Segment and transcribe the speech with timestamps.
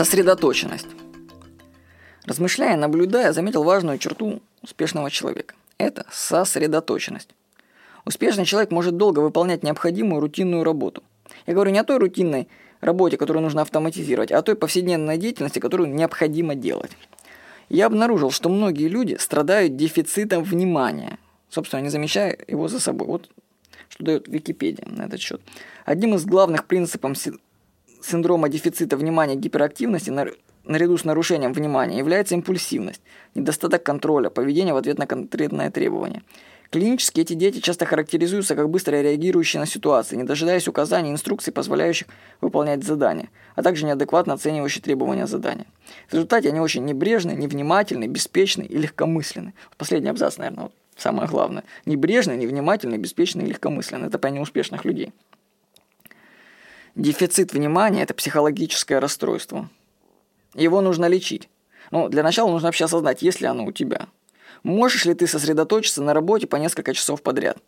[0.00, 0.86] Сосредоточенность.
[2.24, 5.54] Размышляя, наблюдая, заметил важную черту успешного человека.
[5.76, 7.28] Это сосредоточенность.
[8.06, 11.02] Успешный человек может долго выполнять необходимую рутинную работу.
[11.46, 12.48] Я говорю не о той рутинной
[12.80, 16.92] работе, которую нужно автоматизировать, а о той повседневной деятельности, которую необходимо делать.
[17.68, 21.18] Я обнаружил, что многие люди страдают дефицитом внимания.
[21.50, 23.06] Собственно, не замечая его за собой.
[23.06, 23.28] Вот
[23.90, 25.42] что дает Википедия на этот счет.
[25.84, 27.18] Одним из главных принципов
[28.02, 30.10] синдрома дефицита внимания гиперактивности
[30.64, 33.02] наряду с нарушением внимания является импульсивность,
[33.34, 36.22] недостаток контроля, поведение в ответ на конкретное требование.
[36.70, 41.52] Клинически эти дети часто характеризуются как быстро реагирующие на ситуации, не дожидаясь указаний и инструкций,
[41.52, 42.06] позволяющих
[42.40, 45.66] выполнять задания, а также неадекватно оценивающие требования задания.
[46.08, 49.52] В результате они очень небрежны, невнимательны, беспечны и легкомысленны.
[49.78, 51.64] Последний абзац, наверное, самое главное.
[51.86, 54.06] Небрежны, невнимательны, беспечны и легкомысленны.
[54.06, 55.12] Это про неуспешных людей.
[56.94, 59.68] Дефицит внимания– это психологическое расстройство.
[60.54, 61.48] Его нужно лечить.
[61.90, 64.08] Но для начала нужно вообще осознать, есть ли оно у тебя.
[64.62, 67.58] Можешь ли ты сосредоточиться на работе по несколько часов подряд?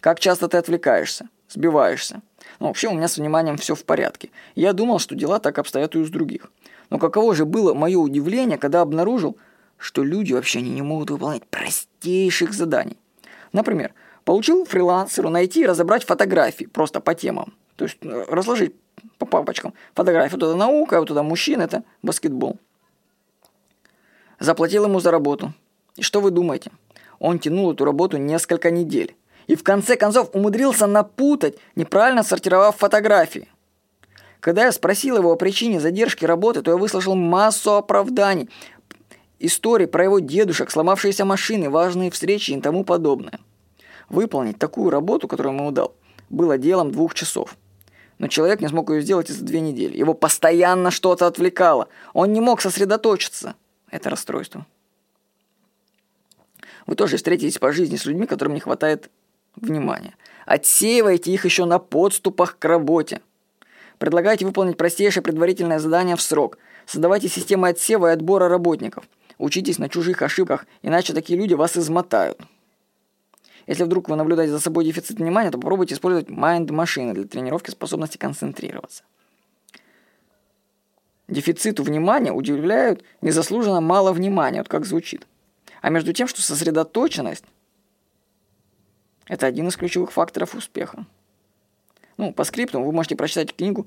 [0.00, 1.28] Как часто ты отвлекаешься?
[1.48, 2.22] Сбиваешься?
[2.58, 4.30] Ну, вообще у меня с вниманием все в порядке.
[4.54, 6.50] Я думал, что дела так обстоят и у других.
[6.90, 9.36] Но каково же было мое удивление, когда обнаружил,
[9.78, 12.98] что люди вообще не могут выполнять простейших заданий.
[13.52, 17.54] Например, получил фрилансеру найти и разобрать фотографии просто по темам.
[17.76, 18.74] То есть э, разложить
[19.18, 19.74] по папочкам.
[19.94, 22.58] Фотография, вот это наука, вот это мужчина, это баскетбол.
[24.38, 25.52] Заплатил ему за работу.
[25.96, 26.70] И что вы думаете?
[27.18, 29.14] Он тянул эту работу несколько недель.
[29.46, 33.48] И в конце концов умудрился напутать, неправильно сортировав фотографии.
[34.40, 38.48] Когда я спросил его о причине задержки работы, то я выслушал массу оправданий,
[39.38, 43.38] истории про его дедушек, сломавшиеся машины, важные встречи и тому подобное.
[44.08, 45.94] Выполнить такую работу, которую ему дал,
[46.30, 47.56] было делом двух часов.
[48.18, 49.96] Но человек не смог ее сделать за две недели.
[49.96, 51.88] Его постоянно что-то отвлекало.
[52.12, 53.54] Он не мог сосредоточиться.
[53.90, 54.66] Это расстройство.
[56.86, 59.10] Вы тоже встретитесь по жизни с людьми, которым не хватает
[59.56, 60.14] внимания.
[60.46, 63.20] Отсеивайте их еще на подступах к работе.
[63.98, 66.58] Предлагайте выполнить простейшее предварительное задание в срок.
[66.86, 69.04] Создавайте системы отсева и отбора работников.
[69.38, 72.40] Учитесь на чужих ошибках, иначе такие люди вас измотают.
[73.66, 78.18] Если вдруг вы наблюдаете за собой дефицит внимания, то попробуйте использовать майнд-машины для тренировки способности
[78.18, 79.04] концентрироваться.
[81.28, 85.26] Дефициту внимания удивляют незаслуженно мало внимания, вот как звучит.
[85.80, 87.44] А между тем, что сосредоточенность–
[89.26, 91.06] это один из ключевых факторов успеха.
[92.16, 93.86] Ну, по скрипту вы можете прочитать книгу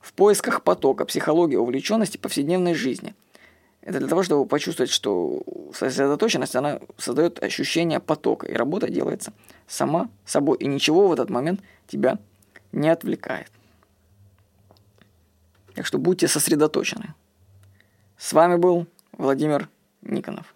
[0.00, 1.04] «В поисках потока.
[1.04, 3.14] Психология увлеченности повседневной жизни».
[3.82, 5.42] Это для того, чтобы почувствовать, что
[5.74, 9.32] сосредоточенность, она создает ощущение потока, и работа делается
[9.66, 12.18] сама собой, и ничего в этот момент тебя
[12.72, 13.50] не отвлекает.
[15.74, 17.14] Так что будьте сосредоточены.
[18.18, 18.86] С вами был
[19.16, 19.68] Владимир
[20.02, 20.54] Никонов.